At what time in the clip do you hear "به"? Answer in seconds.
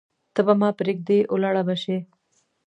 0.45-0.53, 1.67-1.75